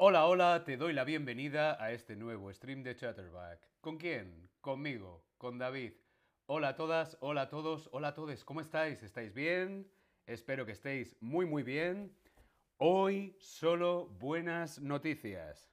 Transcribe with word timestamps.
Hola, 0.00 0.26
hola, 0.26 0.62
te 0.62 0.76
doy 0.76 0.92
la 0.92 1.02
bienvenida 1.02 1.76
a 1.82 1.90
este 1.90 2.14
nuevo 2.14 2.52
stream 2.52 2.84
de 2.84 2.94
Chatterback. 2.94 3.58
¿Con 3.80 3.98
quién? 3.98 4.48
Conmigo, 4.60 5.24
con 5.38 5.58
David. 5.58 5.94
Hola 6.46 6.68
a 6.68 6.76
todas, 6.76 7.18
hola 7.18 7.42
a 7.42 7.48
todos, 7.48 7.88
hola 7.90 8.08
a 8.08 8.14
todos, 8.14 8.44
¿cómo 8.44 8.60
estáis? 8.60 9.02
¿Estáis 9.02 9.34
bien? 9.34 9.90
Espero 10.24 10.64
que 10.64 10.70
estéis 10.70 11.16
muy 11.20 11.46
muy 11.46 11.64
bien. 11.64 12.16
Hoy 12.76 13.36
solo 13.40 14.06
buenas 14.20 14.80
noticias. 14.80 15.68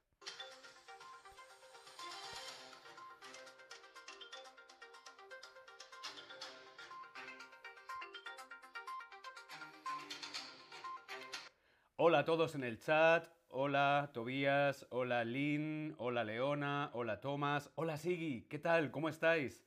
Hola 11.98 12.20
a 12.20 12.26
todos 12.26 12.56
en 12.56 12.66
el 12.66 12.78
chat. 12.78 13.26
Hola 13.48 14.10
Tobías, 14.14 14.86
hola 14.90 15.24
Lynn, 15.24 15.96
hola 15.98 16.26
Leona, 16.26 16.90
hola 16.92 17.22
Tomás, 17.22 17.72
hola 17.76 17.96
Sigi, 17.96 18.42
¿qué 18.50 18.60
tal? 18.60 18.92
¿Cómo 18.92 19.08
estáis? 19.08 19.66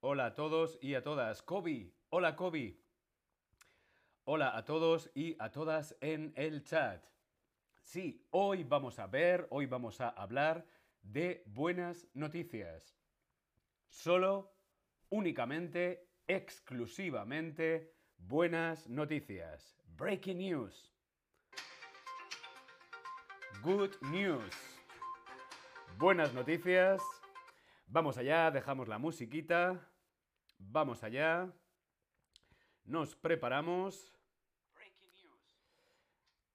Hola 0.00 0.26
a 0.26 0.34
todos 0.34 0.76
y 0.82 0.96
a 0.96 1.04
todas. 1.04 1.40
Kobe, 1.40 1.92
hola 2.10 2.34
Kobe. 2.34 2.80
Hola 4.24 4.56
a 4.56 4.64
todos 4.64 5.12
y 5.14 5.36
a 5.38 5.52
todas 5.52 5.96
en 6.00 6.32
el 6.34 6.64
chat. 6.64 7.06
Sí, 7.80 8.26
hoy 8.30 8.64
vamos 8.64 8.98
a 8.98 9.06
ver, 9.06 9.46
hoy 9.50 9.66
vamos 9.66 10.00
a 10.00 10.08
hablar 10.08 10.66
de 11.00 11.44
buenas 11.46 12.08
noticias. 12.12 12.98
Solo, 13.88 14.52
únicamente, 15.10 16.08
exclusivamente, 16.26 17.94
buenas 18.18 18.88
noticias. 18.88 19.80
Breaking 19.86 20.38
news. 20.38 20.91
Good 23.62 23.92
news. 24.10 24.52
Buenas 25.96 26.34
noticias. 26.34 27.00
Vamos 27.86 28.18
allá, 28.18 28.50
dejamos 28.50 28.88
la 28.88 28.98
musiquita. 28.98 29.88
Vamos 30.58 31.04
allá. 31.04 31.48
Nos 32.82 33.14
preparamos. 33.14 34.12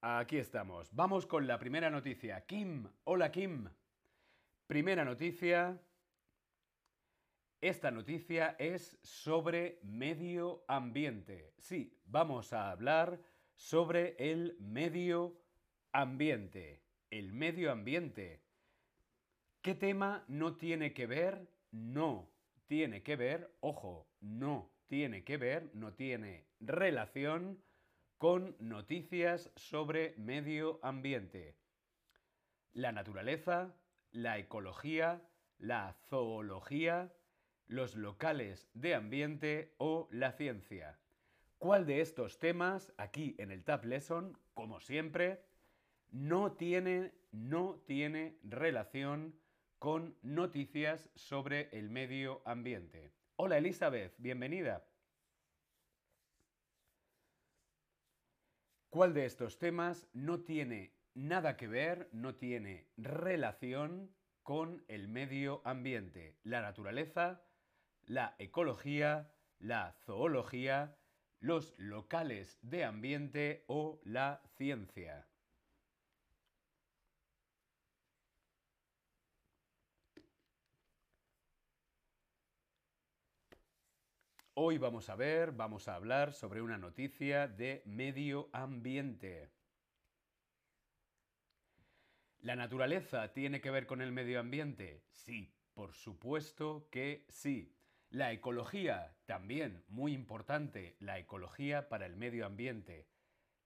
Aquí 0.02 0.36
estamos. 0.36 0.94
Vamos 0.94 1.24
con 1.24 1.46
la 1.46 1.58
primera 1.58 1.88
noticia. 1.88 2.44
Kim, 2.44 2.86
hola 3.04 3.32
Kim. 3.32 3.70
Primera 4.66 5.02
noticia. 5.02 5.80
Esta 7.62 7.90
noticia 7.90 8.54
es 8.58 8.98
sobre 9.02 9.80
medio 9.82 10.62
ambiente. 10.68 11.54
Sí, 11.56 11.98
vamos 12.04 12.52
a 12.52 12.70
hablar 12.70 13.18
sobre 13.54 14.14
el 14.18 14.58
medio 14.60 15.40
ambiente 15.90 16.87
el 17.10 17.32
medio 17.32 17.72
ambiente. 17.72 18.42
¿Qué 19.62 19.74
tema 19.74 20.24
no 20.28 20.56
tiene 20.56 20.92
que 20.92 21.06
ver? 21.06 21.48
No 21.70 22.30
tiene 22.66 23.02
que 23.02 23.16
ver, 23.16 23.50
ojo, 23.60 24.06
no 24.20 24.70
tiene 24.86 25.24
que 25.24 25.36
ver, 25.36 25.70
no 25.74 25.94
tiene 25.94 26.46
relación 26.60 27.62
con 28.18 28.56
noticias 28.58 29.50
sobre 29.56 30.14
medio 30.16 30.78
ambiente. 30.82 31.56
La 32.72 32.92
naturaleza, 32.92 33.74
la 34.10 34.38
ecología, 34.38 35.22
la 35.58 35.94
zoología, 36.08 37.12
los 37.66 37.96
locales 37.96 38.68
de 38.74 38.94
ambiente 38.94 39.74
o 39.78 40.08
la 40.10 40.32
ciencia. 40.32 40.98
¿Cuál 41.58 41.86
de 41.86 42.00
estos 42.00 42.38
temas, 42.38 42.92
aquí 42.96 43.34
en 43.38 43.50
el 43.50 43.64
Tab 43.64 43.84
Lesson, 43.84 44.38
como 44.54 44.80
siempre, 44.80 45.42
no 46.10 46.52
tiene, 46.52 47.12
no 47.32 47.82
tiene 47.86 48.38
relación 48.42 49.38
con 49.78 50.16
noticias 50.22 51.10
sobre 51.14 51.68
el 51.76 51.90
medio 51.90 52.42
ambiente. 52.44 53.12
Hola 53.36 53.58
Elizabeth, 53.58 54.14
bienvenida. 54.18 54.84
¿Cuál 58.90 59.14
de 59.14 59.26
estos 59.26 59.58
temas 59.58 60.08
no 60.14 60.40
tiene 60.40 60.96
nada 61.14 61.56
que 61.56 61.68
ver, 61.68 62.08
no 62.12 62.34
tiene 62.36 62.90
relación 62.96 64.14
con 64.42 64.84
el 64.88 65.08
medio 65.08 65.60
ambiente? 65.64 66.38
La 66.42 66.62
naturaleza, 66.62 67.44
la 68.06 68.34
ecología, 68.38 69.30
la 69.58 69.92
zoología, 70.04 70.96
los 71.38 71.74
locales 71.78 72.58
de 72.62 72.84
ambiente 72.84 73.64
o 73.68 74.00
la 74.04 74.42
ciencia. 74.56 75.28
Hoy 84.60 84.76
vamos 84.76 85.08
a 85.08 85.14
ver, 85.14 85.52
vamos 85.52 85.86
a 85.86 85.94
hablar 85.94 86.32
sobre 86.32 86.60
una 86.60 86.78
noticia 86.78 87.46
de 87.46 87.80
medio 87.86 88.50
ambiente. 88.52 89.52
¿La 92.40 92.56
naturaleza 92.56 93.32
tiene 93.32 93.60
que 93.60 93.70
ver 93.70 93.86
con 93.86 94.02
el 94.02 94.10
medio 94.10 94.40
ambiente? 94.40 95.04
Sí, 95.12 95.54
por 95.74 95.94
supuesto 95.94 96.88
que 96.90 97.24
sí. 97.28 97.72
La 98.10 98.32
ecología, 98.32 99.14
también 99.26 99.84
muy 99.86 100.12
importante, 100.12 100.96
la 100.98 101.20
ecología 101.20 101.88
para 101.88 102.06
el 102.06 102.16
medio 102.16 102.44
ambiente. 102.44 103.06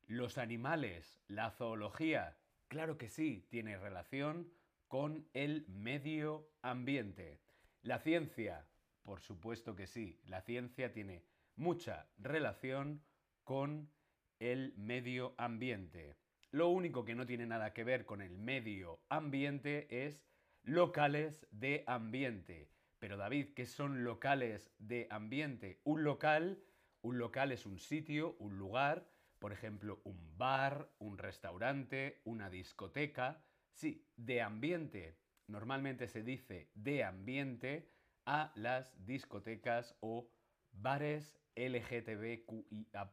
Los 0.07 0.37
animales, 0.37 1.23
la 1.27 1.53
zoología, 1.53 2.37
claro 2.69 2.99
que 2.99 3.09
sí, 3.09 3.47
tiene 3.49 3.79
relación 3.79 4.53
con 4.89 5.27
el 5.33 5.65
medio 5.69 6.51
ambiente. 6.61 7.41
La 7.81 7.99
ciencia, 7.99 8.67
por 9.03 9.21
supuesto 9.21 9.75
que 9.75 9.87
sí, 9.87 10.21
la 10.25 10.41
ciencia 10.43 10.93
tiene 10.93 11.25
mucha 11.57 12.09
relación 12.19 13.03
con 13.45 13.91
el 14.39 14.75
medio 14.77 15.35
ambiente. 15.39 16.17
Lo 16.51 16.69
único 16.69 17.05
que 17.05 17.15
no 17.15 17.27
tiene 17.27 17.47
nada 17.47 17.73
que 17.73 17.85
ver 17.85 18.05
con 18.05 18.21
el 18.21 18.37
medio 18.39 19.01
ambiente 19.09 20.07
es 20.07 20.25
locales 20.63 21.47
de 21.51 21.85
ambiente. 21.87 22.71
Pero 22.99 23.17
David, 23.17 23.55
¿qué 23.55 23.67
son 23.67 24.05
locales 24.05 24.71
de 24.79 25.07
ambiente? 25.11 25.81
Un 25.85 26.05
local, 26.05 26.63
un 27.01 27.19
local 27.19 27.51
es 27.51 27.67
un 27.67 27.79
sitio, 27.79 28.37
un 28.39 28.59
lugar, 28.59 29.09
por 29.39 29.53
ejemplo, 29.53 30.01
un 30.05 30.39
bar, 30.39 30.89
un 30.99 31.19
restaurante, 31.19 32.21
una 32.25 32.49
discoteca. 32.49 33.45
Sí, 33.73 34.07
de 34.17 34.41
ambiente. 34.41 35.19
Normalmente 35.49 36.07
se 36.07 36.23
dice 36.23 36.71
de 36.75 37.03
ambiente 37.03 37.89
a 38.27 38.53
las 38.55 38.95
discotecas 39.05 39.97
o 40.01 40.29
bares 40.73 41.39
LGTBQIA. 41.55 43.13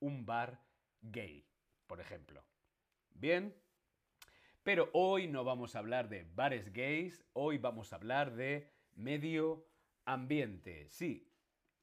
Un 0.00 0.26
bar 0.26 0.60
gay, 1.00 1.46
por 1.86 2.00
ejemplo. 2.00 2.44
Bien. 3.10 3.54
Pero 4.62 4.90
hoy 4.92 5.26
no 5.26 5.42
vamos 5.42 5.74
a 5.74 5.80
hablar 5.80 6.08
de 6.08 6.24
bares 6.34 6.72
gays, 6.72 7.24
hoy 7.32 7.58
vamos 7.58 7.92
a 7.92 7.96
hablar 7.96 8.36
de 8.36 8.70
medio 8.94 9.66
ambiente. 10.04 10.88
Sí, 10.88 11.28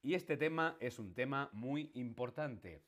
y 0.02 0.14
este 0.14 0.38
tema 0.38 0.78
es 0.80 0.98
un 0.98 1.14
tema 1.14 1.50
muy 1.52 1.92
importante. 1.94 2.86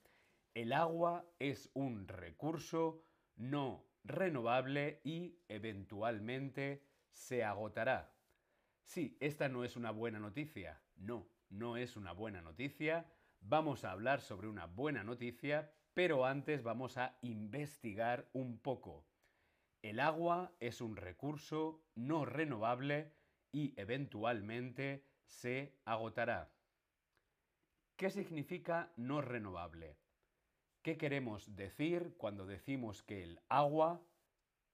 El 0.53 0.71
agua 0.71 1.25
es 1.39 1.69
un 1.73 2.07
recurso 2.07 3.03
no 3.35 3.85
renovable 4.03 5.01
y 5.03 5.39
eventualmente 5.49 6.83
se 7.09 7.43
agotará. 7.43 8.13
Sí, 8.83 9.17
esta 9.19 9.47
no 9.49 9.63
es 9.63 9.75
una 9.75 9.91
buena 9.91 10.19
noticia. 10.19 10.81
No, 10.95 11.27
no 11.49 11.77
es 11.77 11.95
una 11.95 12.11
buena 12.11 12.41
noticia. 12.41 13.05
Vamos 13.39 13.83
a 13.83 13.91
hablar 13.91 14.21
sobre 14.21 14.47
una 14.47 14.65
buena 14.65 15.03
noticia, 15.03 15.73
pero 15.93 16.25
antes 16.25 16.63
vamos 16.63 16.97
a 16.97 17.17
investigar 17.21 18.29
un 18.33 18.59
poco. 18.59 19.07
El 19.81 19.99
agua 19.99 20.53
es 20.59 20.79
un 20.79 20.95
recurso 20.95 21.83
no 21.95 22.25
renovable 22.25 23.13
y 23.51 23.73
eventualmente 23.79 25.07
se 25.25 25.79
agotará. 25.85 26.53
¿Qué 27.95 28.09
significa 28.09 28.93
no 28.95 29.21
renovable? 29.21 29.97
¿Qué 30.81 30.97
queremos 30.97 31.55
decir 31.55 32.15
cuando 32.17 32.45
decimos 32.45 33.03
que 33.03 33.23
el 33.23 33.39
agua, 33.49 34.01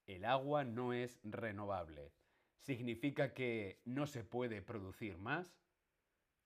el 0.08 0.26
agua 0.26 0.64
no 0.64 0.94
es 0.94 1.20
renovable? 1.24 2.17
Significa 2.60 3.34
que 3.34 3.82
no 3.86 4.08
se 4.08 4.24
puede 4.24 4.62
producir 4.62 5.18
más, 5.18 5.58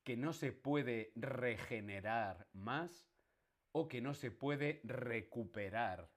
que 0.04 0.18
no 0.18 0.34
se 0.34 0.52
puede 0.52 1.12
regenerar 1.16 2.48
más 2.54 3.08
o 3.72 3.88
que 3.88 4.02
no 4.02 4.14
se 4.14 4.32
puede 4.32 4.82
recuperar. 4.84 6.10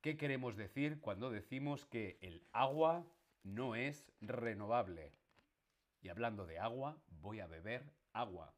¿Qué 0.00 0.16
queremos 0.16 0.56
decir 0.56 1.00
cuando 1.00 1.30
decimos 1.30 1.86
que 1.86 2.18
el 2.20 2.46
agua 2.52 3.06
no 3.42 3.76
es 3.76 4.10
renovable? 4.20 5.12
Y 6.00 6.08
hablando 6.08 6.46
de 6.46 6.58
agua, 6.58 7.00
voy 7.06 7.40
a 7.40 7.46
beber 7.46 7.84
agua. 8.12 8.52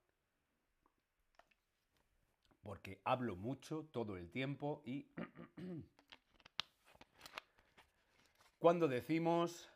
Porque 2.62 3.00
hablo 3.04 3.36
mucho 3.36 3.86
todo 3.92 4.16
el 4.16 4.30
tiempo 4.30 4.82
y 4.86 5.06
Cuando 8.64 8.88
decimos, 8.88 9.70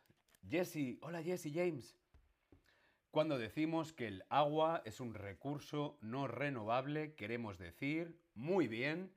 Jesse, 0.47 0.97
hola 1.01 1.21
Jesse 1.21 1.51
James, 1.53 1.95
cuando 3.11 3.39
decimos 3.39 3.91
que 3.93 4.07
el 4.07 4.23
agua 4.29 4.83
es 4.85 4.99
un 4.99 5.13
recurso 5.13 5.97
no 6.01 6.27
renovable, 6.27 7.15
queremos 7.15 7.57
decir, 7.57 8.19
muy 8.35 8.67
bien, 8.67 9.11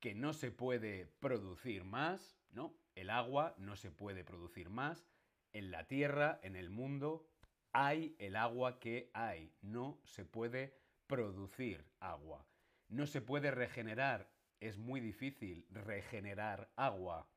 que 0.00 0.14
no 0.14 0.32
se 0.32 0.50
puede 0.50 1.06
producir 1.18 1.84
más, 1.84 2.38
¿no? 2.50 2.74
El 2.94 3.10
agua 3.10 3.54
no 3.58 3.76
se 3.76 3.90
puede 3.90 4.22
producir 4.22 4.70
más. 4.70 5.08
En 5.52 5.70
la 5.70 5.86
Tierra, 5.86 6.40
en 6.42 6.56
el 6.56 6.68
mundo, 6.68 7.26
hay 7.72 8.14
el 8.18 8.36
agua 8.36 8.78
que 8.78 9.10
hay. 9.14 9.52
No 9.62 9.98
se 10.04 10.24
puede 10.24 10.74
producir 11.06 11.84
agua. 12.00 12.46
No 12.88 13.06
se 13.06 13.22
puede 13.22 13.50
regenerar. 13.50 14.30
Es 14.60 14.78
muy 14.78 15.00
difícil 15.00 15.66
regenerar 15.70 16.70
agua. 16.76 17.28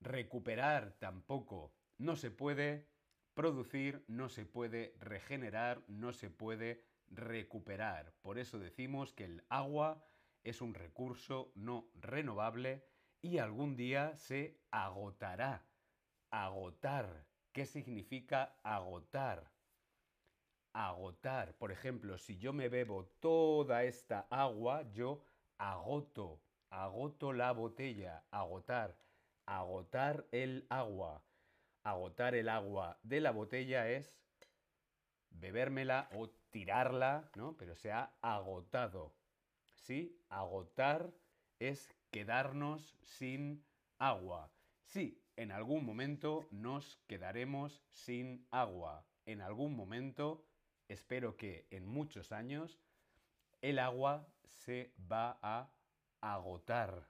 Recuperar 0.00 0.92
tampoco. 0.98 1.72
No 2.00 2.16
se 2.16 2.30
puede 2.30 2.88
producir, 3.34 4.06
no 4.08 4.30
se 4.30 4.46
puede 4.46 4.94
regenerar, 5.00 5.84
no 5.86 6.14
se 6.14 6.30
puede 6.30 6.82
recuperar. 7.08 8.14
Por 8.22 8.38
eso 8.38 8.58
decimos 8.58 9.12
que 9.12 9.24
el 9.24 9.44
agua 9.50 10.02
es 10.42 10.62
un 10.62 10.72
recurso 10.72 11.52
no 11.54 11.90
renovable 11.96 12.86
y 13.20 13.36
algún 13.36 13.76
día 13.76 14.16
se 14.16 14.62
agotará. 14.70 15.66
Agotar. 16.30 17.26
¿Qué 17.52 17.66
significa 17.66 18.58
agotar? 18.62 19.52
Agotar. 20.72 21.54
Por 21.58 21.70
ejemplo, 21.70 22.16
si 22.16 22.38
yo 22.38 22.54
me 22.54 22.70
bebo 22.70 23.04
toda 23.20 23.84
esta 23.84 24.20
agua, 24.30 24.90
yo 24.90 25.22
agoto. 25.58 26.40
Agoto 26.70 27.34
la 27.34 27.52
botella. 27.52 28.24
Agotar. 28.30 28.96
Agotar 29.44 30.26
el 30.32 30.66
agua. 30.70 31.22
Agotar 31.90 32.36
el 32.36 32.48
agua 32.48 32.98
de 33.02 33.20
la 33.20 33.32
botella 33.32 33.88
es 33.88 34.16
bebérmela 35.30 36.08
o 36.12 36.28
tirarla, 36.50 37.28
¿no? 37.34 37.56
Pero 37.56 37.74
se 37.74 37.90
ha 37.90 38.12
agotado. 38.22 39.12
¿Sí? 39.74 40.16
Agotar 40.28 41.12
es 41.58 41.92
quedarnos 42.12 42.96
sin 43.02 43.64
agua. 43.98 44.52
Sí, 44.84 45.20
en 45.34 45.50
algún 45.50 45.84
momento 45.84 46.46
nos 46.52 47.00
quedaremos 47.08 47.82
sin 47.90 48.46
agua. 48.52 49.04
En 49.26 49.40
algún 49.40 49.74
momento, 49.74 50.46
espero 50.86 51.36
que 51.36 51.66
en 51.70 51.86
muchos 51.86 52.30
años, 52.30 52.78
el 53.62 53.80
agua 53.80 54.28
se 54.44 54.92
va 55.10 55.40
a 55.42 55.72
agotar. 56.20 57.08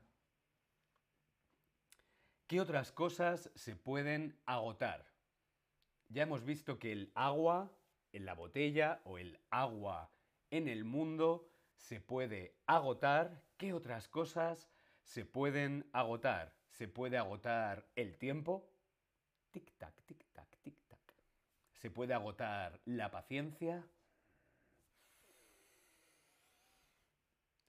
¿Qué 2.50 2.60
otras 2.60 2.90
cosas 2.90 3.48
se 3.54 3.76
pueden 3.76 4.36
agotar? 4.44 5.06
Ya 6.08 6.24
hemos 6.24 6.44
visto 6.44 6.80
que 6.80 6.90
el 6.90 7.12
agua 7.14 7.70
en 8.10 8.24
la 8.24 8.34
botella 8.34 9.00
o 9.04 9.18
el 9.18 9.38
agua 9.50 10.10
en 10.50 10.66
el 10.66 10.84
mundo 10.84 11.48
se 11.76 12.00
puede 12.00 12.56
agotar. 12.66 13.40
¿Qué 13.56 13.72
otras 13.72 14.08
cosas 14.08 14.68
se 15.04 15.24
pueden 15.24 15.88
agotar. 15.92 16.52
Se 16.66 16.88
puede 16.88 17.18
agotar 17.18 17.86
el 17.94 18.18
tiempo. 18.18 18.68
Tic-tac, 19.52 19.94
tic-tac, 20.04 20.48
tic-tac. 20.60 21.14
Se 21.74 21.88
puede 21.92 22.14
agotar 22.14 22.80
la 22.84 23.12
paciencia. 23.12 23.86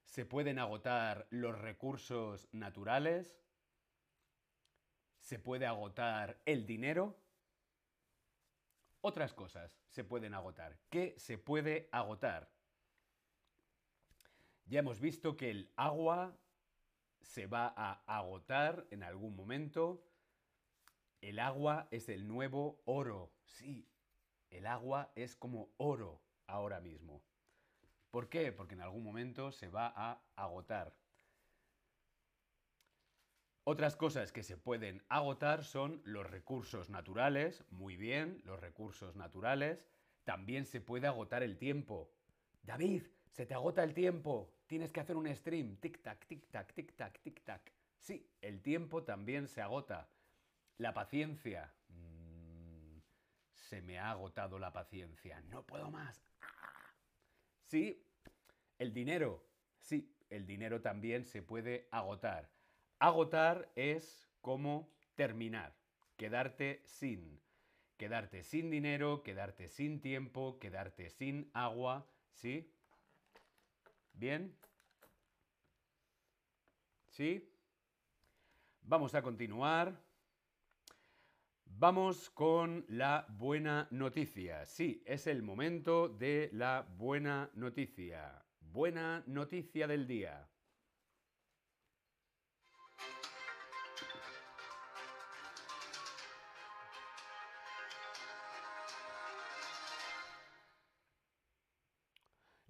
Se 0.06 0.25
pueden 0.25 0.57
agotar 0.57 1.28
los 1.30 1.56
recursos 1.56 2.48
naturales. 2.51 3.38
Se 5.31 5.39
puede 5.39 5.66
agotar 5.66 6.42
el 6.45 6.66
dinero. 6.66 7.16
Otras 9.00 9.33
cosas 9.33 9.80
se 9.88 10.04
pueden 10.04 10.33
agotar. 10.33 10.78
¿Qué 10.89 11.16
se 11.18 11.38
puede 11.38 11.88
agotar? 11.94 12.51
Ya 14.66 14.80
hemos 14.80 15.00
visto 15.00 15.38
que 15.38 15.50
el 15.50 15.72
agua 15.78 16.36
se 17.22 17.48
va 17.48 17.74
a 17.78 18.04
agotar 18.07 18.86
en 18.92 19.04
algún 19.04 19.33
momento. 19.33 20.04
El 21.22 21.39
agua 21.39 21.88
es 21.92 22.10
el 22.10 22.28
nuevo 22.28 22.81
oro. 22.83 23.31
Sí, 23.45 23.88
el 24.50 24.68
agua 24.68 25.13
es 25.16 25.38
como 25.38 25.69
oro 25.78 26.19
ahora 26.45 26.81
mismo. 26.81 27.22
¿Por 28.10 28.28
qué? 28.28 28.51
Porque 28.51 28.75
en 28.75 28.81
algún 28.81 29.06
momento 29.06 29.54
se 29.54 29.69
va 29.69 29.94
a 29.95 30.22
agotar. 30.36 30.94
Otras 33.63 33.95
cosas 33.95 34.31
que 34.31 34.41
se 34.41 34.57
pueden 34.57 35.03
agotar 35.07 35.63
son 35.63 36.01
los 36.03 36.27
recursos 36.27 36.89
naturales, 36.89 37.63
muy 37.69 37.95
bien, 37.95 38.41
los 38.43 38.59
recursos 38.59 39.15
naturales. 39.15 39.87
También 40.23 40.65
se 40.65 40.81
puede 40.81 41.05
agotar 41.05 41.43
el 41.43 41.57
tiempo. 41.57 42.11
David, 42.63 43.03
se 43.29 43.45
te 43.45 43.53
agota 43.53 43.83
el 43.83 43.93
tiempo. 43.93 44.51
Tienes 44.65 44.91
que 44.91 44.99
hacer 44.99 45.15
un 45.15 45.27
stream. 45.35 45.77
Tic-tac, 45.79 46.27
tic-tac, 46.27 46.73
tic-tac, 46.73 47.19
tic-tac. 47.23 47.61
Sí, 47.99 48.27
el 48.41 48.61
tiempo 48.61 49.03
también 49.03 49.47
se 49.47 49.61
agota. 49.61 50.09
La 50.77 50.93
paciencia. 50.93 51.71
Mm, 51.89 52.97
se 53.53 53.81
me 53.83 53.99
ha 53.99 54.09
agotado 54.09 54.57
la 54.57 54.73
paciencia. 54.73 55.39
No 55.41 55.63
puedo 55.63 55.91
más. 55.91 56.25
Sí, 57.67 58.03
el 58.79 58.91
dinero. 58.91 59.45
Sí, 59.79 60.15
el 60.29 60.47
dinero 60.47 60.81
también 60.81 61.25
se 61.25 61.43
puede 61.43 61.87
agotar. 61.91 62.49
Agotar 63.01 63.71
es 63.75 64.30
como 64.42 64.88
terminar. 65.15 65.75
Quedarte 66.18 66.83
sin. 66.86 67.42
Quedarte 67.98 68.44
sin 68.44 68.69
dinero, 68.69 69.23
quedarte 69.23 69.68
sin 69.69 70.02
tiempo, 70.02 70.59
quedarte 70.59 71.09
sin 71.09 71.49
agua. 71.56 72.07
¿Sí? 72.31 72.71
¿Bien? 74.14 74.56
¿Sí? 77.07 77.52
Vamos 78.83 79.16
a 79.16 79.23
continuar. 79.23 79.99
Vamos 81.66 82.30
con 82.30 82.85
la 82.87 83.25
buena 83.30 83.87
noticia. 83.90 84.64
Sí, 84.68 85.02
es 85.07 85.25
el 85.25 85.42
momento 85.42 86.07
de 86.07 86.52
la 86.54 86.87
buena 86.99 87.49
noticia. 87.56 88.45
Buena 88.59 89.23
noticia 89.25 89.87
del 89.87 90.06
día. 90.06 90.50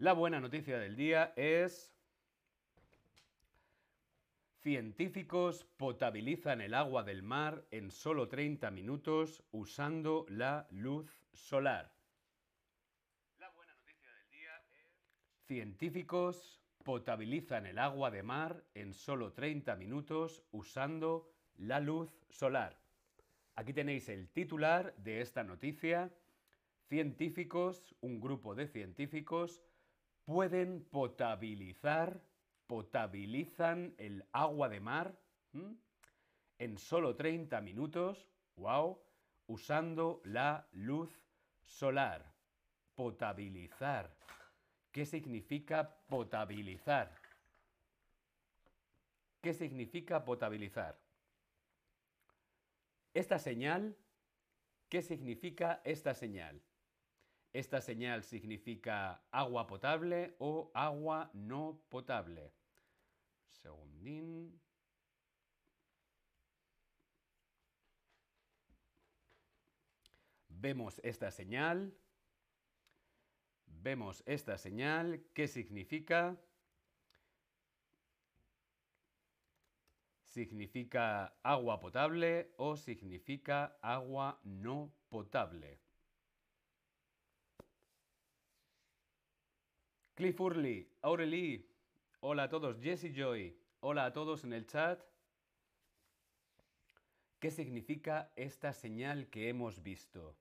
La 0.01 0.13
buena 0.13 0.39
noticia 0.39 0.79
del 0.79 0.95
día 0.95 1.31
es... 1.35 1.93
Científicos 4.63 5.67
potabilizan 5.77 6.61
el 6.61 6.73
agua 6.73 7.03
del 7.03 7.21
mar 7.21 7.67
en 7.69 7.91
solo 7.91 8.27
30 8.27 8.71
minutos 8.71 9.43
usando 9.51 10.25
la 10.27 10.65
luz 10.71 11.21
solar. 11.33 11.93
La 13.37 13.51
buena 13.51 13.75
noticia 13.75 14.11
del 14.11 14.29
día 14.31 14.57
es... 14.71 15.45
Científicos 15.45 16.59
potabilizan 16.83 17.67
el 17.67 17.77
agua 17.77 18.09
de 18.09 18.23
mar 18.23 18.63
en 18.73 18.95
solo 18.95 19.33
30 19.33 19.75
minutos 19.75 20.41
usando 20.51 21.31
la 21.57 21.79
luz 21.79 22.09
solar. 22.31 22.75
Aquí 23.53 23.71
tenéis 23.71 24.09
el 24.09 24.29
titular 24.29 24.95
de 24.97 25.21
esta 25.21 25.43
noticia. 25.43 26.11
Científicos, 26.89 27.95
un 28.01 28.19
grupo 28.19 28.55
de 28.55 28.65
científicos, 28.65 29.61
pueden 30.25 30.83
potabilizar, 30.85 32.21
potabilizan 32.67 33.93
el 33.97 34.25
agua 34.31 34.69
de 34.69 34.79
mar 34.79 35.19
en 36.57 36.77
solo 36.77 37.15
30 37.15 37.59
minutos, 37.61 38.27
wow, 38.55 39.01
usando 39.47 40.21
la 40.23 40.67
luz 40.71 41.09
solar. 41.63 42.33
Potabilizar. 42.95 44.15
¿Qué 44.91 45.05
significa 45.05 45.97
potabilizar? 46.07 47.15
¿Qué 49.41 49.53
significa 49.53 50.23
potabilizar? 50.23 50.99
Esta 53.13 53.39
señal, 53.39 53.97
¿qué 54.87 55.01
significa 55.01 55.81
esta 55.83 56.13
señal? 56.13 56.61
Esta 57.53 57.81
señal 57.81 58.23
significa 58.23 59.21
agua 59.29 59.67
potable 59.67 60.35
o 60.39 60.71
agua 60.73 61.29
no 61.33 61.81
potable. 61.89 62.53
Segundín. 63.49 64.57
Vemos 70.47 71.01
esta 71.03 71.29
señal. 71.29 71.93
Vemos 73.65 74.23
esta 74.25 74.57
señal. 74.57 75.21
¿Qué 75.33 75.49
significa? 75.49 76.37
¿Significa 80.23 81.35
agua 81.43 81.81
potable 81.81 82.53
o 82.55 82.77
significa 82.77 83.77
agua 83.81 84.39
no 84.45 84.93
potable? 85.09 85.90
Cliff 90.21 90.39
Urley, 90.39 90.87
Aurelie, 91.01 91.65
hola 92.19 92.43
a 92.43 92.47
todos, 92.47 92.79
Jesse 92.79 93.11
Joy, 93.11 93.57
hola 93.79 94.05
a 94.05 94.13
todos 94.13 94.43
en 94.43 94.53
el 94.53 94.67
chat. 94.67 95.01
¿Qué 97.39 97.49
significa 97.49 98.31
esta 98.35 98.71
señal 98.71 99.31
que 99.31 99.49
hemos 99.49 99.81
visto? 99.81 100.35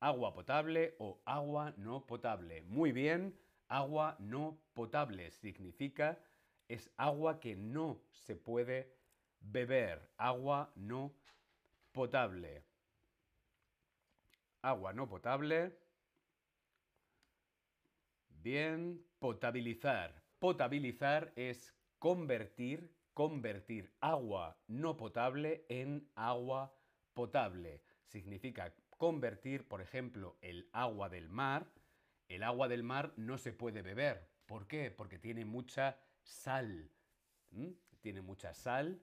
¿Agua 0.00 0.32
potable 0.32 0.94
o 1.00 1.20
agua 1.26 1.74
no 1.76 2.06
potable? 2.06 2.62
Muy 2.62 2.92
bien, 2.92 3.38
agua 3.68 4.16
no 4.20 4.58
potable 4.72 5.30
significa 5.30 6.18
es 6.66 6.90
agua 6.96 7.38
que 7.38 7.56
no 7.56 8.00
se 8.08 8.36
puede 8.36 8.90
beber, 9.40 10.00
agua 10.16 10.72
no 10.76 11.12
potable. 11.92 12.64
Agua 14.62 14.94
no 14.94 15.06
potable. 15.06 15.76
Bien, 18.46 19.04
potabilizar. 19.18 20.22
Potabilizar 20.38 21.32
es 21.34 21.74
convertir, 21.98 22.94
convertir 23.12 23.92
agua 24.00 24.56
no 24.68 24.96
potable 24.96 25.66
en 25.68 26.08
agua 26.14 26.72
potable. 27.12 27.82
Significa 28.04 28.72
convertir, 28.98 29.66
por 29.66 29.80
ejemplo, 29.80 30.38
el 30.42 30.70
agua 30.72 31.08
del 31.08 31.28
mar. 31.28 31.72
El 32.28 32.44
agua 32.44 32.68
del 32.68 32.84
mar 32.84 33.12
no 33.16 33.36
se 33.36 33.52
puede 33.52 33.82
beber. 33.82 34.30
¿Por 34.46 34.68
qué? 34.68 34.92
Porque 34.92 35.18
tiene 35.18 35.44
mucha 35.44 35.98
sal. 36.22 36.88
Tiene 38.00 38.22
mucha 38.22 38.54
sal. 38.54 39.02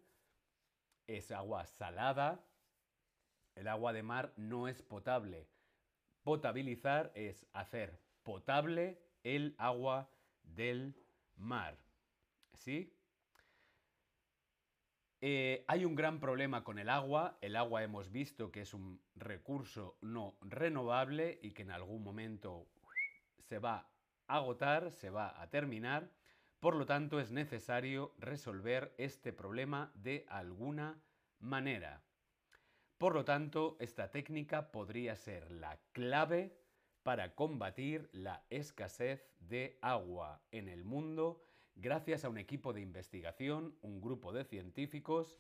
Es 1.06 1.32
agua 1.32 1.66
salada. 1.66 2.48
El 3.56 3.68
agua 3.68 3.92
de 3.92 4.04
mar 4.04 4.34
no 4.38 4.70
es 4.70 4.82
potable. 4.82 5.50
Potabilizar 6.24 7.12
es 7.14 7.46
hacer 7.52 8.00
potable 8.24 9.04
el 9.24 9.56
agua 9.58 10.10
del 10.44 10.96
mar. 11.36 11.78
¿Sí? 12.54 12.94
Eh, 15.22 15.64
hay 15.68 15.86
un 15.86 15.96
gran 15.96 16.20
problema 16.20 16.64
con 16.64 16.80
el 16.80 16.90
agua. 16.90 17.38
El 17.42 17.56
agua 17.56 17.82
hemos 17.84 18.12
visto 18.12 18.52
que 18.52 18.62
es 18.62 18.74
un 18.74 19.02
recurso 19.16 19.98
no 20.02 20.36
renovable 20.42 21.40
y 21.42 21.52
que 21.52 21.62
en 21.62 21.72
algún 21.72 22.04
momento 22.04 22.68
se 23.40 23.60
va 23.60 23.90
a 24.28 24.36
agotar, 24.36 24.92
se 24.92 25.10
va 25.10 25.42
a 25.42 25.50
terminar. 25.50 26.12
Por 26.60 26.76
lo 26.76 26.86
tanto, 26.86 27.20
es 27.20 27.32
necesario 27.32 28.14
resolver 28.18 28.94
este 28.98 29.32
problema 29.32 29.92
de 29.96 30.26
alguna 30.28 31.02
manera. 31.40 32.02
Por 32.98 33.16
lo 33.16 33.26
tanto, 33.26 33.78
esta 33.80 34.12
técnica 34.12 34.72
podría 34.72 35.16
ser 35.16 35.52
la 35.52 35.78
clave 35.94 36.63
para 37.04 37.36
combatir 37.36 38.10
la 38.14 38.46
escasez 38.50 39.30
de 39.40 39.78
agua 39.82 40.42
en 40.52 40.68
el 40.68 40.86
mundo 40.86 41.42
gracias 41.76 42.24
a 42.24 42.30
un 42.30 42.38
equipo 42.38 42.74
de 42.74 42.82
investigación, 42.82 43.76
un 43.82 44.02
grupo 44.02 44.32
de 44.32 44.44
científicos, 44.44 45.38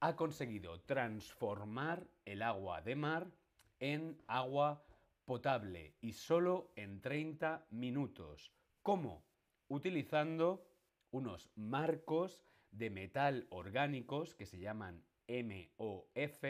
ha 0.00 0.16
conseguido 0.16 0.80
transformar 0.82 2.06
el 2.24 2.42
agua 2.42 2.80
de 2.82 2.96
mar 2.96 3.30
en 3.78 4.22
agua 4.26 4.84
potable 5.24 5.94
y 6.00 6.12
solo 6.12 6.72
en 6.76 7.00
30 7.00 7.66
minutos. 7.70 8.52
¿Cómo? 8.82 9.24
Utilizando 9.68 10.66
unos 11.10 11.50
marcos 11.54 12.42
de 12.70 12.90
metal 12.90 13.46
orgánicos 13.50 14.34
que 14.34 14.46
se 14.46 14.58
llaman 14.58 15.04
MOF 15.28 16.44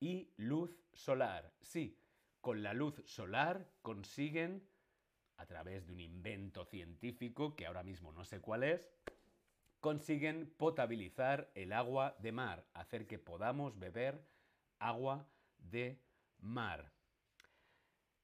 y 0.00 0.32
luz 0.36 0.78
solar. 0.92 1.52
Sí, 1.60 2.01
con 2.42 2.62
la 2.62 2.74
luz 2.74 3.00
solar 3.06 3.70
consiguen, 3.80 4.68
a 5.36 5.46
través 5.46 5.86
de 5.86 5.92
un 5.92 6.00
invento 6.00 6.64
científico 6.66 7.56
que 7.56 7.66
ahora 7.66 7.84
mismo 7.84 8.12
no 8.12 8.24
sé 8.24 8.40
cuál 8.40 8.64
es, 8.64 8.90
consiguen 9.80 10.52
potabilizar 10.58 11.50
el 11.54 11.72
agua 11.72 12.16
de 12.18 12.32
mar, 12.32 12.66
hacer 12.74 13.06
que 13.06 13.18
podamos 13.18 13.78
beber 13.78 14.26
agua 14.78 15.26
de 15.58 16.02
mar. 16.38 16.92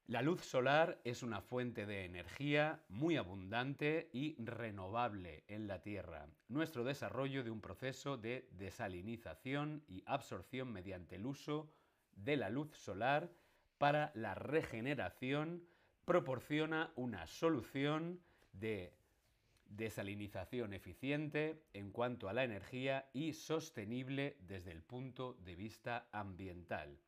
La 0.06 0.22
luz 0.22 0.40
solar 0.40 1.00
es 1.04 1.22
una 1.22 1.40
fuente 1.40 1.86
de 1.86 2.04
energía 2.04 2.82
muy 2.88 3.16
abundante 3.16 4.10
y 4.12 4.42
renovable 4.42 5.44
en 5.46 5.68
la 5.68 5.80
Tierra. 5.82 6.26
Nuestro 6.48 6.82
desarrollo 6.82 7.44
de 7.44 7.50
un 7.50 7.60
proceso 7.60 8.16
de 8.16 8.48
desalinización 8.52 9.84
y 9.86 10.02
absorción 10.06 10.72
mediante 10.72 11.16
el 11.16 11.26
uso 11.26 11.70
de 12.12 12.36
la 12.36 12.50
luz 12.50 12.76
solar 12.76 13.30
para 13.78 14.12
la 14.14 14.34
regeneración 14.34 15.64
proporciona 16.04 16.92
una 16.96 17.26
solución 17.26 18.20
de 18.52 18.92
desalinización 19.66 20.72
eficiente 20.72 21.62
en 21.74 21.92
cuanto 21.92 22.28
a 22.28 22.32
la 22.32 22.44
energía 22.44 23.08
y 23.12 23.34
sostenible 23.34 24.36
desde 24.40 24.72
el 24.72 24.82
punto 24.82 25.34
de 25.44 25.54
vista 25.54 26.08
ambiental. 26.12 26.98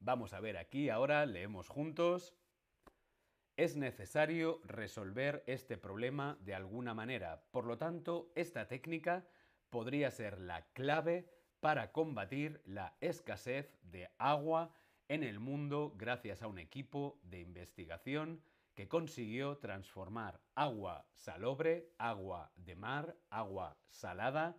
Vamos 0.00 0.32
a 0.32 0.40
ver 0.40 0.56
aquí 0.56 0.88
ahora, 0.88 1.24
leemos 1.26 1.68
juntos. 1.68 2.34
Es 3.56 3.76
necesario 3.76 4.60
resolver 4.64 5.44
este 5.46 5.78
problema 5.78 6.36
de 6.40 6.54
alguna 6.54 6.92
manera. 6.92 7.44
Por 7.52 7.66
lo 7.66 7.78
tanto, 7.78 8.32
esta 8.34 8.66
técnica 8.66 9.24
podría 9.70 10.10
ser 10.10 10.40
la 10.40 10.66
clave 10.72 11.28
para 11.62 11.92
combatir 11.92 12.60
la 12.64 12.96
escasez 13.00 13.78
de 13.82 14.10
agua 14.18 14.74
en 15.06 15.22
el 15.22 15.38
mundo 15.38 15.94
gracias 15.96 16.42
a 16.42 16.48
un 16.48 16.58
equipo 16.58 17.20
de 17.22 17.38
investigación 17.38 18.42
que 18.74 18.88
consiguió 18.88 19.58
transformar 19.58 20.40
agua 20.56 21.06
salobre, 21.14 21.94
agua 21.98 22.50
de 22.56 22.74
mar, 22.74 23.16
agua 23.30 23.78
salada, 23.90 24.56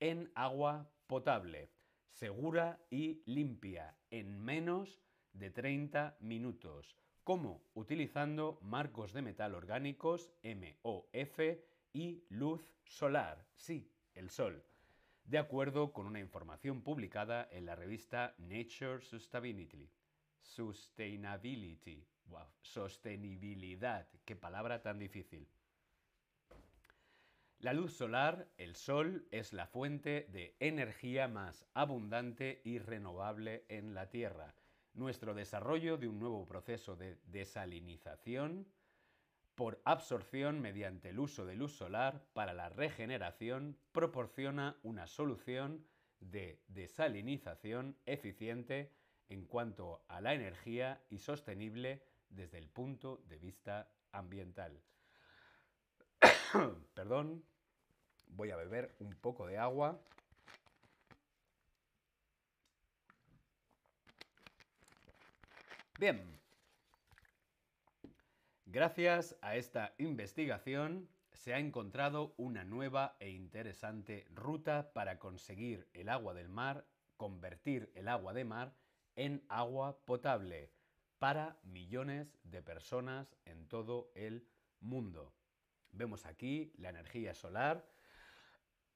en 0.00 0.32
agua 0.34 0.90
potable 1.06 1.70
segura 2.10 2.80
y 2.90 3.22
limpia 3.26 3.96
en 4.10 4.40
menos 4.40 5.00
de 5.34 5.50
30 5.50 6.16
minutos. 6.18 6.96
¿Cómo? 7.22 7.62
Utilizando 7.74 8.58
marcos 8.60 9.12
de 9.12 9.22
metal 9.22 9.54
orgánicos 9.54 10.32
MOF 10.42 11.38
y 11.92 12.24
luz 12.28 12.74
solar. 12.82 13.46
Sí, 13.54 13.92
el 14.14 14.30
sol. 14.30 14.64
De 15.26 15.38
acuerdo 15.38 15.92
con 15.92 16.06
una 16.06 16.20
información 16.20 16.82
publicada 16.82 17.48
en 17.50 17.66
la 17.66 17.74
revista 17.74 18.36
Nature 18.38 19.00
Sustainability. 19.00 19.90
Sustainability. 20.40 22.06
Sostenibilidad. 22.62 24.06
Qué 24.24 24.36
palabra 24.36 24.82
tan 24.82 25.00
difícil. 25.00 25.48
La 27.58 27.72
luz 27.72 27.92
solar, 27.92 28.46
el 28.56 28.76
sol, 28.76 29.26
es 29.32 29.52
la 29.52 29.66
fuente 29.66 30.28
de 30.30 30.54
energía 30.60 31.26
más 31.26 31.66
abundante 31.74 32.60
y 32.64 32.78
renovable 32.78 33.64
en 33.68 33.94
la 33.94 34.08
Tierra. 34.08 34.54
Nuestro 34.94 35.34
desarrollo 35.34 35.96
de 35.96 36.06
un 36.06 36.20
nuevo 36.20 36.46
proceso 36.46 36.94
de 36.94 37.18
desalinización 37.24 38.68
por 39.56 39.80
absorción 39.84 40.60
mediante 40.60 41.08
el 41.08 41.18
uso 41.18 41.46
de 41.46 41.56
luz 41.56 41.74
solar 41.76 42.22
para 42.34 42.52
la 42.52 42.68
regeneración 42.68 43.76
proporciona 43.90 44.76
una 44.82 45.06
solución 45.06 45.84
de 46.20 46.60
desalinización 46.68 47.96
eficiente 48.04 48.92
en 49.28 49.46
cuanto 49.46 50.04
a 50.08 50.20
la 50.20 50.34
energía 50.34 51.02
y 51.08 51.18
sostenible 51.18 52.02
desde 52.28 52.58
el 52.58 52.68
punto 52.68 53.22
de 53.28 53.38
vista 53.38 53.90
ambiental. 54.12 54.78
Perdón, 56.94 57.42
voy 58.28 58.50
a 58.50 58.56
beber 58.56 58.94
un 59.00 59.14
poco 59.14 59.46
de 59.46 59.56
agua. 59.56 59.98
Bien. 65.98 66.45
Gracias 68.68 69.36
a 69.42 69.54
esta 69.54 69.94
investigación 69.96 71.08
se 71.32 71.54
ha 71.54 71.60
encontrado 71.60 72.34
una 72.36 72.64
nueva 72.64 73.16
e 73.20 73.30
interesante 73.30 74.26
ruta 74.34 74.92
para 74.92 75.20
conseguir 75.20 75.88
el 75.94 76.08
agua 76.08 76.34
del 76.34 76.48
mar, 76.48 76.84
convertir 77.16 77.92
el 77.94 78.08
agua 78.08 78.34
de 78.34 78.44
mar 78.44 78.74
en 79.14 79.44
agua 79.48 80.04
potable 80.04 80.72
para 81.20 81.60
millones 81.62 82.36
de 82.42 82.60
personas 82.60 83.36
en 83.44 83.68
todo 83.68 84.10
el 84.16 84.48
mundo. 84.80 85.32
Vemos 85.92 86.26
aquí 86.26 86.72
la 86.76 86.88
energía 86.88 87.34
solar. 87.34 87.88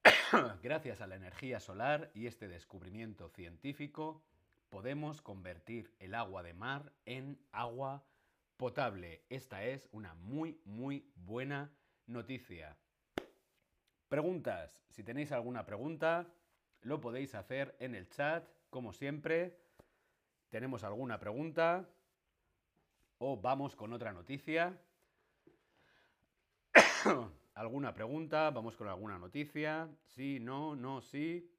Gracias 0.64 1.00
a 1.00 1.06
la 1.06 1.14
energía 1.14 1.60
solar 1.60 2.10
y 2.12 2.26
este 2.26 2.48
descubrimiento 2.48 3.28
científico, 3.28 4.24
podemos 4.68 5.22
convertir 5.22 5.94
el 6.00 6.16
agua 6.16 6.42
de 6.42 6.54
mar 6.54 6.92
en 7.04 7.38
agua 7.52 8.04
potable. 8.60 9.22
Esta 9.30 9.64
es 9.64 9.88
una 9.90 10.12
muy, 10.16 10.60
muy 10.66 11.10
buena 11.14 11.72
noticia. 12.06 12.76
Preguntas. 14.06 14.84
Si 14.90 15.02
tenéis 15.02 15.32
alguna 15.32 15.64
pregunta, 15.64 16.26
lo 16.82 17.00
podéis 17.00 17.34
hacer 17.34 17.74
en 17.80 17.94
el 17.94 18.10
chat, 18.10 18.46
como 18.68 18.92
siempre. 18.92 19.56
¿Tenemos 20.50 20.84
alguna 20.84 21.18
pregunta? 21.18 21.88
O 23.16 23.40
vamos 23.40 23.74
con 23.74 23.94
otra 23.94 24.12
noticia. 24.12 24.78
¿Alguna 27.54 27.94
pregunta? 27.94 28.50
Vamos 28.50 28.76
con 28.76 28.88
alguna 28.88 29.18
noticia. 29.18 29.88
Sí, 30.04 30.38
no, 30.38 30.76
no, 30.76 31.00
sí. 31.00 31.50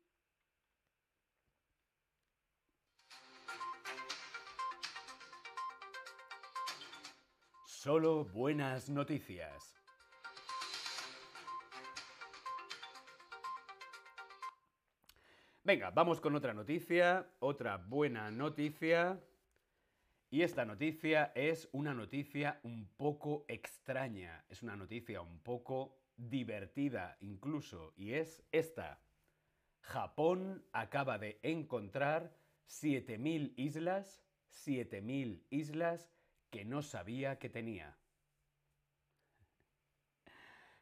Solo 7.83 8.25
buenas 8.25 8.91
noticias. 8.91 9.75
Venga, 15.63 15.89
vamos 15.89 16.21
con 16.21 16.35
otra 16.35 16.53
noticia, 16.53 17.27
otra 17.39 17.77
buena 17.77 18.29
noticia. 18.29 19.19
Y 20.29 20.43
esta 20.43 20.63
noticia 20.63 21.31
es 21.33 21.69
una 21.71 21.95
noticia 21.95 22.59
un 22.61 22.87
poco 22.97 23.45
extraña, 23.47 24.45
es 24.47 24.61
una 24.61 24.75
noticia 24.75 25.21
un 25.21 25.39
poco 25.39 25.97
divertida 26.15 27.17
incluso, 27.19 27.95
y 27.97 28.13
es 28.13 28.43
esta. 28.51 29.01
Japón 29.79 30.63
acaba 30.71 31.17
de 31.17 31.39
encontrar 31.41 32.37
7.000 32.67 33.53
islas, 33.55 34.23
7.000 34.51 35.41
islas 35.49 36.11
que 36.51 36.65
no 36.65 36.83
sabía 36.83 37.39
que 37.39 37.49
tenía. 37.49 37.97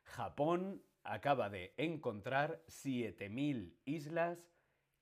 Japón 0.04 0.84
acaba 1.04 1.50
de 1.50 1.74
encontrar 1.78 2.62
7.000 2.68 3.78
islas 3.86 4.50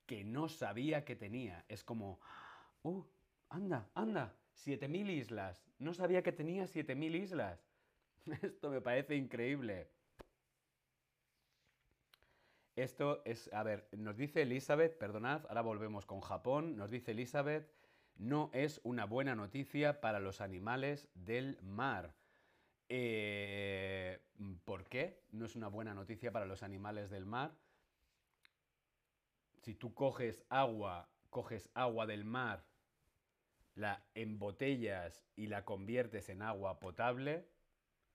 que 0.06 0.22
no 0.24 0.48
sabía 0.48 1.04
que 1.04 1.16
tenía. 1.16 1.64
Es 1.68 1.82
como, 1.82 2.20
¡uh! 2.82 3.02
Anda, 3.48 3.90
anda, 3.94 4.36
7.000 4.54 5.10
islas. 5.10 5.64
No 5.78 5.94
sabía 5.94 6.22
que 6.22 6.32
tenía 6.32 6.64
7.000 6.64 7.14
islas. 7.14 7.66
Esto 8.42 8.70
me 8.70 8.80
parece 8.80 9.16
increíble. 9.16 9.90
Esto 12.76 13.22
es, 13.24 13.52
a 13.52 13.64
ver, 13.64 13.88
nos 13.92 14.16
dice 14.16 14.42
Elizabeth, 14.42 14.96
perdonad, 14.98 15.44
ahora 15.48 15.62
volvemos 15.62 16.06
con 16.06 16.20
Japón, 16.20 16.76
nos 16.76 16.90
dice 16.90 17.10
Elizabeth, 17.10 17.68
no 18.18 18.50
es 18.52 18.80
una 18.82 19.06
buena 19.06 19.34
noticia 19.34 20.00
para 20.00 20.20
los 20.20 20.40
animales 20.40 21.08
del 21.14 21.60
mar. 21.62 22.14
Eh, 22.88 24.20
¿Por 24.64 24.88
qué 24.88 25.22
no 25.30 25.46
es 25.46 25.56
una 25.56 25.68
buena 25.68 25.94
noticia 25.94 26.32
para 26.32 26.46
los 26.46 26.62
animales 26.62 27.10
del 27.10 27.26
mar? 27.26 27.52
Si 29.62 29.74
tú 29.74 29.94
coges 29.94 30.44
agua, 30.48 31.08
coges 31.30 31.70
agua 31.74 32.06
del 32.06 32.24
mar, 32.24 32.64
la 33.74 34.02
embotellas 34.14 35.22
y 35.36 35.46
la 35.46 35.64
conviertes 35.64 36.28
en 36.28 36.42
agua 36.42 36.80
potable, 36.80 37.48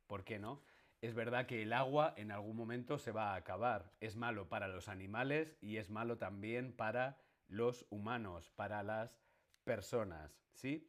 ¿por 0.07 0.23
qué 0.25 0.39
no? 0.39 0.61
Es 1.01 1.13
verdad 1.13 1.45
que 1.45 1.61
el 1.61 1.73
agua 1.73 2.13
en 2.17 2.31
algún 2.31 2.55
momento 2.55 2.97
se 2.97 3.11
va 3.11 3.33
a 3.33 3.35
acabar. 3.35 3.91
Es 3.99 4.15
malo 4.15 4.47
para 4.47 4.67
los 4.67 4.87
animales 4.87 5.57
y 5.61 5.77
es 5.77 5.89
malo 5.89 6.17
también 6.17 6.73
para 6.73 7.17
los 7.47 7.85
humanos, 7.89 8.51
para 8.55 8.83
las 8.83 9.22
personas, 9.63 10.39
¿sí? 10.53 10.87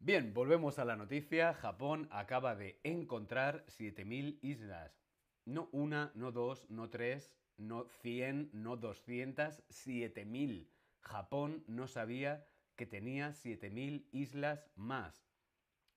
Bien, 0.00 0.32
volvemos 0.32 0.78
a 0.78 0.84
la 0.84 0.96
noticia. 0.96 1.54
Japón 1.54 2.08
acaba 2.10 2.54
de 2.54 2.78
encontrar 2.84 3.64
7.000 3.66 4.38
islas. 4.42 5.02
No 5.44 5.68
una, 5.72 6.12
no 6.14 6.30
dos, 6.30 6.70
no 6.70 6.88
tres, 6.88 7.32
no 7.56 7.88
100, 8.02 8.50
no 8.52 8.76
200, 8.76 9.62
7.000. 9.68 10.68
Japón 11.00 11.64
no 11.66 11.88
sabía 11.88 12.46
que 12.76 12.86
tenía 12.86 13.30
7.000 13.30 14.06
islas 14.12 14.70
más. 14.76 15.28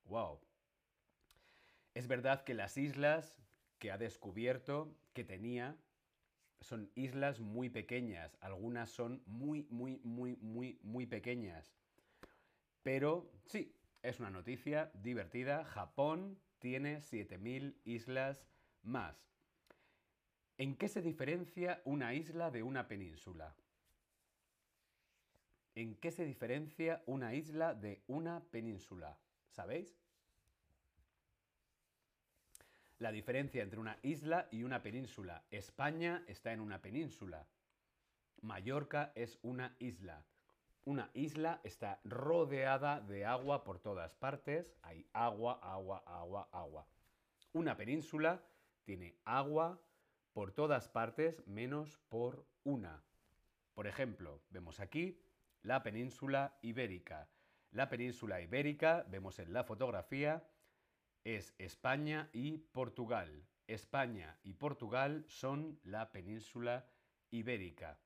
¡Wow! 0.05 0.41
Es 1.93 2.07
verdad 2.07 2.43
que 2.43 2.53
las 2.53 2.77
islas 2.77 3.37
que 3.77 3.91
ha 3.91 3.97
descubierto 3.97 4.97
que 5.13 5.23
tenía 5.23 5.77
son 6.61 6.89
islas 6.95 7.39
muy 7.39 7.69
pequeñas, 7.69 8.37
algunas 8.39 8.89
son 8.89 9.21
muy, 9.25 9.67
muy, 9.69 9.99
muy, 10.03 10.37
muy, 10.37 10.79
muy 10.83 11.05
pequeñas. 11.05 11.73
Pero 12.83 13.31
sí, 13.45 13.75
es 14.01 14.19
una 14.19 14.29
noticia 14.29 14.91
divertida. 14.93 15.65
Japón 15.65 16.39
tiene 16.59 17.01
7.000 17.01 17.75
islas 17.83 18.45
más. 18.83 19.27
¿En 20.57 20.75
qué 20.75 20.87
se 20.87 21.01
diferencia 21.01 21.81
una 21.85 22.13
isla 22.13 22.51
de 22.51 22.63
una 22.63 22.87
península? 22.87 23.55
¿En 25.73 25.95
qué 25.95 26.11
se 26.11 26.25
diferencia 26.25 27.01
una 27.05 27.33
isla 27.33 27.73
de 27.73 28.03
una 28.07 28.43
península? 28.51 29.17
¿Sabéis? 29.49 29.97
La 33.01 33.11
diferencia 33.11 33.63
entre 33.63 33.79
una 33.79 33.97
isla 34.03 34.47
y 34.51 34.61
una 34.61 34.83
península. 34.83 35.43
España 35.49 36.23
está 36.27 36.53
en 36.53 36.59
una 36.59 36.83
península. 36.83 37.47
Mallorca 38.41 39.11
es 39.15 39.39
una 39.41 39.75
isla. 39.79 40.23
Una 40.85 41.09
isla 41.15 41.61
está 41.63 41.99
rodeada 42.03 42.99
de 43.01 43.25
agua 43.25 43.63
por 43.63 43.79
todas 43.79 44.13
partes. 44.13 44.75
Hay 44.83 45.07
agua, 45.13 45.59
agua, 45.63 46.03
agua, 46.05 46.47
agua. 46.51 46.85
Una 47.53 47.75
península 47.75 48.43
tiene 48.83 49.15
agua 49.25 49.81
por 50.33 50.51
todas 50.51 50.87
partes 50.87 51.41
menos 51.47 51.97
por 52.07 52.45
una. 52.63 53.01
Por 53.73 53.87
ejemplo, 53.87 54.43
vemos 54.51 54.79
aquí 54.79 55.19
la 55.63 55.81
península 55.81 56.59
ibérica. 56.61 57.27
La 57.71 57.89
península 57.89 58.41
ibérica, 58.41 59.07
vemos 59.09 59.39
en 59.39 59.53
la 59.53 59.63
fotografía, 59.63 60.43
es 61.23 61.53
España 61.57 62.29
y 62.33 62.57
Portugal. 62.57 63.43
España 63.67 64.37
y 64.43 64.53
Portugal 64.53 65.23
son 65.27 65.79
la 65.83 66.11
península 66.11 66.85
ibérica. 67.29 67.97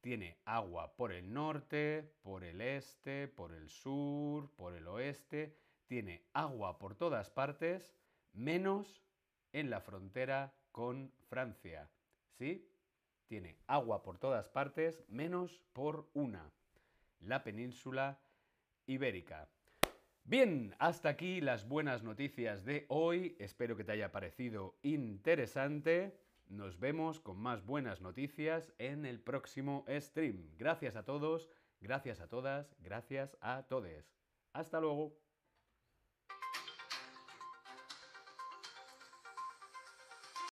Tiene 0.00 0.38
agua 0.44 0.96
por 0.96 1.12
el 1.12 1.32
norte, 1.32 2.12
por 2.22 2.44
el 2.44 2.60
este, 2.60 3.28
por 3.28 3.52
el 3.52 3.68
sur, 3.68 4.50
por 4.56 4.74
el 4.74 4.86
oeste. 4.88 5.56
Tiene 5.86 6.24
agua 6.32 6.78
por 6.78 6.94
todas 6.94 7.30
partes, 7.30 7.94
menos 8.32 9.02
en 9.52 9.70
la 9.70 9.80
frontera 9.80 10.54
con 10.72 11.12
Francia. 11.28 11.88
¿Sí? 12.38 12.68
Tiene 13.26 13.58
agua 13.66 14.02
por 14.02 14.18
todas 14.18 14.48
partes, 14.48 15.04
menos 15.08 15.60
por 15.72 16.08
una. 16.14 16.50
La 17.20 17.44
península 17.44 18.18
ibérica. 18.86 19.48
Bien, 20.24 20.74
hasta 20.78 21.08
aquí 21.08 21.40
las 21.40 21.66
buenas 21.68 22.04
noticias 22.04 22.64
de 22.64 22.86
hoy. 22.88 23.36
Espero 23.40 23.76
que 23.76 23.84
te 23.84 23.92
haya 23.92 24.12
parecido 24.12 24.78
interesante. 24.82 26.16
Nos 26.48 26.78
vemos 26.78 27.18
con 27.18 27.38
más 27.38 27.66
buenas 27.66 28.00
noticias 28.00 28.72
en 28.78 29.04
el 29.04 29.20
próximo 29.20 29.84
stream. 29.88 30.50
Gracias 30.56 30.94
a 30.94 31.04
todos, 31.04 31.50
gracias 31.80 32.20
a 32.20 32.28
todas, 32.28 32.76
gracias 32.78 33.36
a 33.40 33.64
todes. 33.64 34.14
Hasta 34.52 34.80
luego. 34.80 35.21